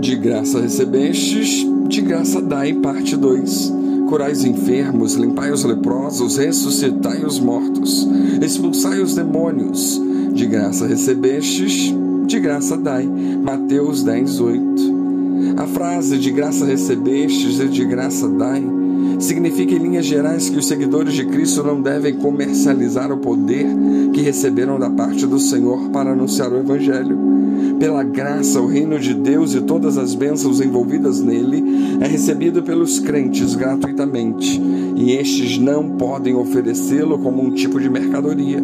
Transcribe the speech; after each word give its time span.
De 0.00 0.16
graça 0.16 0.58
recebestes, 0.60 1.66
de 1.86 2.00
graça 2.00 2.40
dai, 2.40 2.72
parte 2.72 3.14
2. 3.16 3.72
Curai 4.08 4.32
os 4.32 4.44
enfermos, 4.44 5.14
limpai 5.14 5.52
os 5.52 5.62
leprosos, 5.62 6.38
ressuscitai 6.38 7.22
os 7.22 7.38
mortos, 7.38 8.08
expulsai 8.40 9.00
os 9.02 9.14
demônios. 9.14 10.00
De 10.32 10.46
graça 10.46 10.86
recebestes, 10.86 11.94
de 12.26 12.40
graça 12.40 12.78
dai. 12.78 13.06
Mateus 13.06 14.02
10, 14.02 14.40
8. 14.40 14.89
A 15.56 15.66
frase 15.66 16.18
de 16.18 16.30
graça 16.30 16.64
recebestes 16.64 17.60
e 17.60 17.68
de 17.68 17.84
graça 17.84 18.28
dai 18.28 18.64
significa 19.18 19.74
em 19.74 19.78
linhas 19.78 20.06
gerais 20.06 20.48
que 20.48 20.58
os 20.58 20.66
seguidores 20.66 21.14
de 21.14 21.24
Cristo 21.26 21.62
não 21.62 21.80
devem 21.80 22.14
comercializar 22.14 23.12
o 23.12 23.18
poder 23.18 23.66
que 24.12 24.20
receberam 24.20 24.78
da 24.78 24.90
parte 24.90 25.26
do 25.26 25.38
Senhor 25.38 25.90
para 25.90 26.12
anunciar 26.12 26.52
o 26.52 26.58
Evangelho. 26.58 27.18
Pela 27.78 28.02
graça, 28.02 28.60
o 28.60 28.66
reino 28.66 28.98
de 28.98 29.14
Deus 29.14 29.54
e 29.54 29.60
todas 29.60 29.96
as 29.96 30.14
bênçãos 30.14 30.60
envolvidas 30.60 31.20
nele 31.20 31.98
é 32.00 32.06
recebido 32.06 32.62
pelos 32.62 32.98
crentes 32.98 33.54
gratuitamente, 33.54 34.60
e 34.96 35.12
estes 35.12 35.58
não 35.58 35.90
podem 35.90 36.34
oferecê-lo 36.34 37.18
como 37.18 37.42
um 37.42 37.50
tipo 37.50 37.80
de 37.80 37.88
mercadoria. 37.88 38.62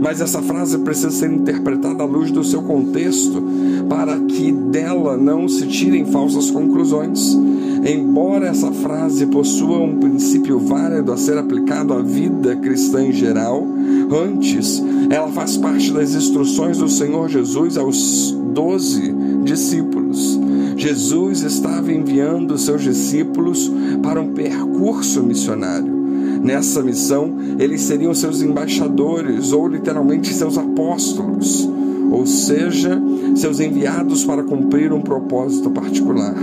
Mas 0.00 0.20
essa 0.20 0.40
frase 0.40 0.78
precisa 0.78 1.10
ser 1.10 1.30
interpretada 1.30 2.02
à 2.02 2.06
luz 2.06 2.30
do 2.30 2.42
seu 2.42 2.62
contexto, 2.62 3.42
para 3.88 4.18
que 4.18 4.50
dela 4.50 5.16
não 5.16 5.46
se 5.46 5.66
tirem 5.66 6.06
falsas 6.06 6.50
conclusões. 6.50 7.36
Embora 7.84 8.48
essa 8.48 8.72
frase 8.72 9.26
possua 9.26 9.78
um 9.78 9.98
princípio 9.98 10.58
válido 10.58 11.12
a 11.12 11.16
ser 11.16 11.36
aplicado 11.38 11.92
à 11.92 12.02
vida 12.02 12.56
cristã 12.56 13.02
em 13.04 13.12
geral, 13.12 13.66
antes 14.10 14.82
ela 15.10 15.28
faz 15.28 15.56
parte 15.56 15.92
das 15.92 16.14
instruções 16.14 16.78
do 16.78 16.88
Senhor 16.88 17.28
Jesus 17.28 17.76
aos 17.76 18.36
doze 18.52 19.14
discípulos. 19.44 20.38
Jesus 20.76 21.42
estava 21.42 21.92
enviando 21.92 22.56
seus 22.56 22.82
discípulos 22.82 23.70
para 24.02 24.20
um 24.20 24.32
percurso 24.32 25.22
missionário. 25.22 25.99
Nessa 26.42 26.82
missão, 26.82 27.36
eles 27.58 27.82
seriam 27.82 28.14
seus 28.14 28.40
embaixadores, 28.40 29.52
ou 29.52 29.68
literalmente 29.68 30.32
seus 30.32 30.56
apóstolos, 30.56 31.68
ou 32.10 32.26
seja, 32.26 33.00
seus 33.36 33.60
enviados 33.60 34.24
para 34.24 34.42
cumprir 34.42 34.92
um 34.92 35.00
propósito 35.00 35.70
particular. 35.70 36.34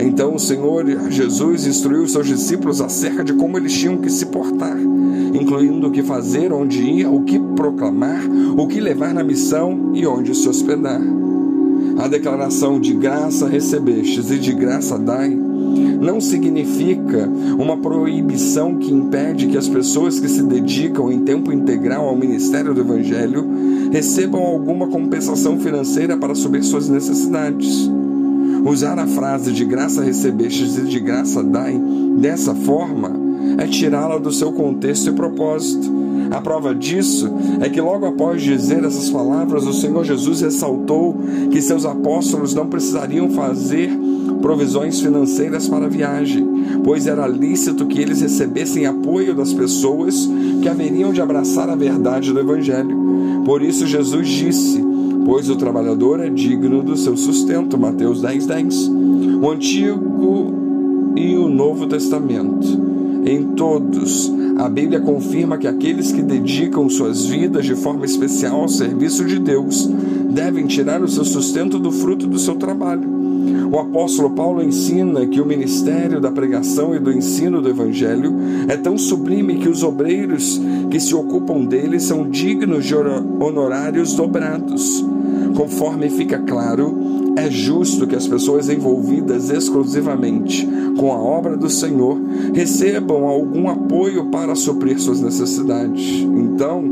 Então 0.00 0.34
o 0.34 0.38
Senhor 0.38 0.84
Jesus 1.10 1.66
instruiu 1.66 2.06
seus 2.06 2.26
discípulos 2.26 2.80
acerca 2.80 3.24
de 3.24 3.32
como 3.34 3.58
eles 3.58 3.72
tinham 3.72 3.98
que 3.98 4.10
se 4.10 4.26
portar, 4.26 4.76
incluindo 5.34 5.88
o 5.88 5.90
que 5.90 6.02
fazer, 6.02 6.52
onde 6.52 6.82
ir, 6.82 7.06
o 7.06 7.22
que 7.22 7.38
proclamar, 7.56 8.22
o 8.56 8.66
que 8.66 8.80
levar 8.80 9.12
na 9.12 9.24
missão 9.24 9.92
e 9.94 10.06
onde 10.06 10.34
se 10.34 10.48
hospedar. 10.48 11.00
A 11.98 12.06
declaração 12.06 12.78
de 12.80 12.94
graça 12.94 13.48
recebestes 13.48 14.30
e 14.30 14.38
de 14.38 14.52
graça 14.52 14.96
dai 14.96 15.36
não 16.00 16.20
significa 16.20 17.28
uma 17.58 17.76
proibição 17.76 18.76
que 18.76 18.92
impede 18.92 19.48
que 19.48 19.56
as 19.56 19.68
pessoas 19.68 20.20
que 20.20 20.28
se 20.28 20.42
dedicam 20.42 21.10
em 21.10 21.20
tempo 21.20 21.52
integral 21.52 22.08
ao 22.08 22.16
ministério 22.16 22.72
do 22.72 22.80
Evangelho 22.80 23.46
recebam 23.90 24.42
alguma 24.42 24.86
compensação 24.88 25.58
financeira 25.58 26.16
para 26.16 26.34
suprir 26.34 26.62
suas 26.62 26.88
necessidades. 26.88 27.90
Usar 28.64 28.98
a 28.98 29.06
frase 29.06 29.52
de 29.52 29.64
graça 29.64 30.02
recebestes 30.02 30.76
e 30.78 30.82
de 30.82 31.00
graça 31.00 31.42
dai 31.42 31.80
dessa 32.18 32.54
forma 32.54 33.28
é 33.56 33.66
tirá-la 33.66 34.18
do 34.18 34.32
seu 34.32 34.52
contexto 34.52 35.10
e 35.10 35.12
propósito. 35.12 35.98
A 36.30 36.40
prova 36.40 36.74
disso 36.74 37.30
é 37.60 37.68
que 37.68 37.80
logo 37.80 38.04
após 38.04 38.42
dizer 38.42 38.84
essas 38.84 39.08
palavras, 39.08 39.66
o 39.66 39.72
Senhor 39.72 40.04
Jesus 40.04 40.42
ressaltou 40.42 41.16
que 41.50 41.62
seus 41.62 41.86
apóstolos 41.86 42.54
não 42.54 42.66
precisariam 42.66 43.30
fazer 43.30 43.90
provisões 44.40 45.00
financeiras 45.00 45.68
para 45.68 45.86
a 45.86 45.88
viagem, 45.88 46.46
pois 46.84 47.06
era 47.06 47.26
lícito 47.26 47.86
que 47.86 48.00
eles 48.00 48.20
recebessem 48.20 48.86
apoio 48.86 49.34
das 49.34 49.52
pessoas 49.52 50.28
que 50.62 50.68
haveriam 50.68 51.12
de 51.12 51.20
abraçar 51.20 51.68
a 51.68 51.76
verdade 51.76 52.32
do 52.32 52.40
Evangelho. 52.40 53.42
Por 53.44 53.62
isso, 53.62 53.86
Jesus 53.86 54.28
disse: 54.28 54.84
Pois 55.24 55.48
o 55.50 55.56
trabalhador 55.56 56.20
é 56.20 56.28
digno 56.28 56.82
do 56.82 56.96
seu 56.96 57.16
sustento. 57.16 57.78
Mateus 57.78 58.20
10, 58.22 58.46
10. 58.46 58.90
O 59.42 59.50
Antigo 59.50 60.54
e 61.16 61.36
o 61.36 61.48
Novo 61.48 61.86
Testamento. 61.86 62.66
Em 63.24 63.42
todos, 63.54 64.32
a 64.58 64.68
Bíblia 64.68 64.98
confirma 64.98 65.56
que 65.56 65.68
aqueles 65.68 66.10
que 66.10 66.20
dedicam 66.20 66.88
suas 66.90 67.24
vidas 67.24 67.64
de 67.64 67.76
forma 67.76 68.04
especial 68.04 68.62
ao 68.62 68.68
serviço 68.68 69.24
de 69.24 69.38
Deus 69.38 69.88
devem 70.30 70.66
tirar 70.66 71.00
o 71.00 71.08
seu 71.08 71.24
sustento 71.24 71.78
do 71.78 71.92
fruto 71.92 72.26
do 72.26 72.38
seu 72.40 72.56
trabalho. 72.56 73.08
O 73.70 73.78
apóstolo 73.78 74.30
Paulo 74.30 74.62
ensina 74.62 75.26
que 75.26 75.40
o 75.40 75.46
ministério 75.46 76.20
da 76.20 76.32
pregação 76.32 76.92
e 76.94 76.98
do 76.98 77.12
ensino 77.12 77.62
do 77.62 77.68
evangelho 77.68 78.34
é 78.66 78.76
tão 78.76 78.98
sublime 78.98 79.58
que 79.58 79.68
os 79.68 79.84
obreiros 79.84 80.60
que 80.90 80.98
se 80.98 81.14
ocupam 81.14 81.64
dele 81.64 82.00
são 82.00 82.28
dignos 82.28 82.84
de 82.84 82.94
honorários 82.96 84.14
dobrados. 84.14 85.04
Conforme 85.58 86.08
fica 86.08 86.38
claro, 86.38 87.34
é 87.36 87.50
justo 87.50 88.06
que 88.06 88.14
as 88.14 88.28
pessoas 88.28 88.68
envolvidas 88.68 89.50
exclusivamente 89.50 90.64
com 90.96 91.12
a 91.12 91.18
obra 91.18 91.56
do 91.56 91.68
Senhor 91.68 92.16
recebam 92.54 93.26
algum 93.26 93.68
apoio 93.68 94.26
para 94.26 94.54
suprir 94.54 95.00
suas 95.00 95.20
necessidades. 95.20 96.20
Então, 96.20 96.84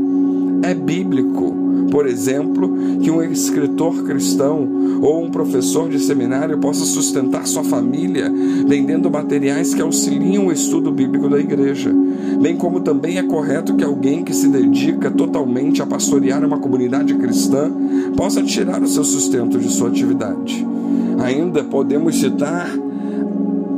é 0.63 0.73
bíblico 0.73 1.66
por 1.97 2.05
exemplo, 2.05 2.71
que 3.01 3.09
um 3.09 3.23
escritor 3.23 4.03
cristão 4.03 4.69
ou 5.01 5.23
um 5.23 5.31
professor 5.31 5.89
de 5.89 5.97
seminário 5.97 6.59
possa 6.59 6.85
sustentar 6.85 7.47
sua 7.47 7.63
família 7.63 8.31
vendendo 8.67 9.09
materiais 9.09 9.73
que 9.73 9.81
auxiliam 9.81 10.45
o 10.45 10.51
estudo 10.51 10.91
bíblico 10.91 11.27
da 11.27 11.39
igreja, 11.39 11.91
bem 12.39 12.55
como 12.55 12.81
também 12.81 13.17
é 13.17 13.23
correto 13.23 13.73
que 13.73 13.83
alguém 13.83 14.23
que 14.23 14.31
se 14.31 14.47
dedica 14.47 15.09
totalmente 15.09 15.81
a 15.81 15.87
pastorear 15.87 16.45
uma 16.45 16.59
comunidade 16.59 17.15
cristã 17.15 17.71
possa 18.15 18.43
tirar 18.43 18.79
o 18.83 18.87
seu 18.87 19.03
sustento 19.03 19.57
de 19.57 19.67
sua 19.67 19.89
atividade. 19.89 20.63
Ainda 21.17 21.63
podemos 21.63 22.19
citar 22.19 22.69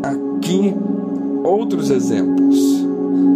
aqui 0.03 0.75
outros 1.41 1.89
exemplos, 1.89 2.85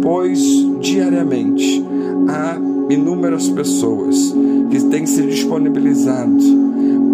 pois 0.02 0.38
diariamente 0.82 1.82
há 2.28 2.73
inúmeras 2.90 3.48
pessoas 3.48 4.34
que 4.70 4.80
têm 4.84 5.06
se 5.06 5.22
disponibilizado 5.22 6.64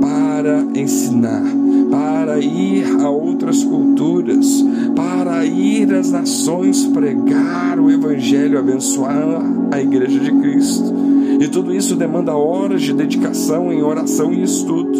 para 0.00 0.64
ensinar, 0.74 1.44
para 1.90 2.40
ir 2.40 2.86
a 3.00 3.10
outras 3.10 3.62
culturas, 3.62 4.64
para 4.96 5.44
ir 5.44 5.92
às 5.92 6.10
nações 6.10 6.86
pregar 6.86 7.78
o 7.78 7.90
Evangelho, 7.90 8.58
abençoar 8.58 9.42
a 9.70 9.80
Igreja 9.80 10.18
de 10.18 10.32
Cristo. 10.32 10.94
E 11.40 11.48
tudo 11.48 11.74
isso 11.74 11.96
demanda 11.96 12.34
horas 12.34 12.82
de 12.82 12.92
dedicação 12.92 13.72
em 13.72 13.82
oração 13.82 14.32
e 14.32 14.42
estudo. 14.42 14.98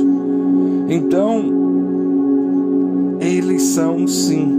Então, 0.89 1.45
eles 3.21 3.63
são 3.63 4.07
sim 4.07 4.59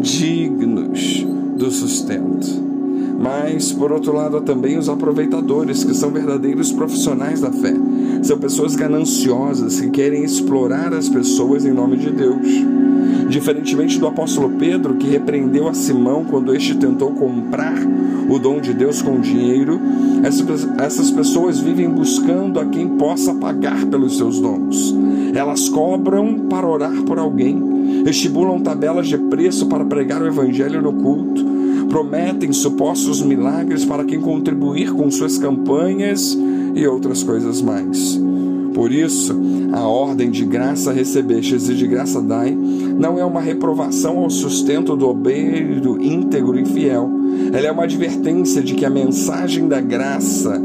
dignos 0.00 1.26
do 1.56 1.70
sustento. 1.70 2.71
Mas, 3.20 3.72
por 3.72 3.92
outro 3.92 4.12
lado, 4.12 4.36
há 4.36 4.40
também 4.40 4.76
os 4.76 4.88
aproveitadores, 4.88 5.84
que 5.84 5.94
são 5.94 6.10
verdadeiros 6.10 6.72
profissionais 6.72 7.40
da 7.40 7.52
fé. 7.52 7.74
São 8.22 8.38
pessoas 8.38 8.74
gananciosas 8.74 9.80
que 9.80 9.90
querem 9.90 10.24
explorar 10.24 10.92
as 10.92 11.08
pessoas 11.08 11.64
em 11.64 11.72
nome 11.72 11.96
de 11.96 12.10
Deus. 12.10 12.46
Diferentemente 13.28 13.98
do 13.98 14.06
apóstolo 14.06 14.50
Pedro, 14.58 14.94
que 14.94 15.08
repreendeu 15.08 15.68
a 15.68 15.74
Simão 15.74 16.24
quando 16.24 16.54
este 16.54 16.74
tentou 16.74 17.12
comprar 17.12 17.74
o 18.28 18.38
dom 18.38 18.60
de 18.60 18.74
Deus 18.74 19.00
com 19.00 19.20
dinheiro, 19.20 19.80
essas 20.78 21.10
pessoas 21.10 21.58
vivem 21.58 21.88
buscando 21.88 22.60
a 22.60 22.66
quem 22.66 22.88
possa 22.90 23.34
pagar 23.34 23.86
pelos 23.86 24.16
seus 24.16 24.40
dons. 24.40 24.94
Elas 25.34 25.68
cobram 25.68 26.46
para 26.48 26.68
orar 26.68 27.02
por 27.04 27.18
alguém, 27.18 28.04
estimulam 28.06 28.60
tabelas 28.60 29.08
de 29.08 29.16
preço 29.16 29.66
para 29.66 29.84
pregar 29.84 30.20
o 30.20 30.26
evangelho 30.26 30.82
no 30.82 30.92
culto, 30.92 31.51
prometem 31.92 32.50
supostos 32.54 33.20
milagres 33.20 33.84
para 33.84 34.02
quem 34.02 34.18
contribuir 34.18 34.94
com 34.94 35.10
suas 35.10 35.36
campanhas 35.36 36.36
e 36.74 36.86
outras 36.86 37.22
coisas 37.22 37.60
mais. 37.60 38.18
Por 38.74 38.90
isso, 38.90 39.38
a 39.74 39.86
ordem 39.86 40.30
de 40.30 40.42
graça 40.46 40.90
recebestes 40.90 41.68
e 41.68 41.74
de 41.74 41.86
graça 41.86 42.22
dai 42.22 42.50
não 42.50 43.18
é 43.18 43.24
uma 43.26 43.42
reprovação 43.42 44.20
ao 44.20 44.30
sustento 44.30 44.96
do 44.96 45.06
obreiro 45.06 46.02
íntegro 46.02 46.58
e 46.58 46.64
fiel. 46.64 47.10
Ela 47.52 47.66
é 47.66 47.70
uma 47.70 47.84
advertência 47.84 48.62
de 48.62 48.74
que 48.74 48.86
a 48.86 48.90
mensagem 48.90 49.68
da 49.68 49.78
graça 49.78 50.58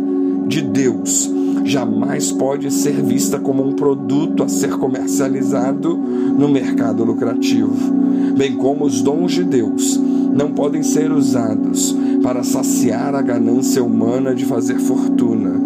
de 0.48 0.62
Deus 0.62 1.30
jamais 1.66 2.32
pode 2.32 2.72
ser 2.72 3.04
vista 3.04 3.38
como 3.38 3.68
um 3.68 3.74
produto 3.74 4.44
a 4.44 4.48
ser 4.48 4.78
comercializado 4.78 5.94
no 5.94 6.48
mercado 6.48 7.04
lucrativo, 7.04 7.92
bem 8.38 8.56
como 8.56 8.86
os 8.86 9.02
dons 9.02 9.34
de 9.34 9.44
Deus 9.44 10.07
não 10.38 10.52
podem 10.52 10.84
ser 10.84 11.12
usados 11.12 11.98
para 12.22 12.44
saciar 12.44 13.16
a 13.16 13.22
ganância 13.22 13.84
humana 13.84 14.36
de 14.36 14.46
fazer 14.46 14.78
fortuna. 14.78 15.60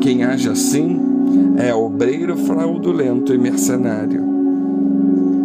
Quem 0.00 0.24
age 0.24 0.48
assim 0.48 1.00
é 1.56 1.74
obreiro 1.74 2.36
fraudulento 2.36 3.32
e 3.32 3.38
mercenário. 3.38 4.22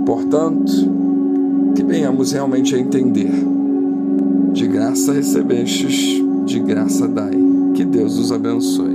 Portanto, 0.05 0.71
que 1.73 1.83
venhamos 1.83 2.33
realmente 2.33 2.75
a 2.75 2.79
entender. 2.79 3.31
De 4.51 4.67
graça 4.67 5.13
recebestes, 5.13 6.21
de 6.45 6.59
graça 6.59 7.07
dai. 7.07 7.33
Que 7.73 7.85
Deus 7.85 8.17
os 8.17 8.31
abençoe. 8.31 8.94